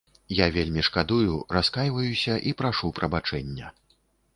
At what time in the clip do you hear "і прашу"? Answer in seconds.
2.49-2.95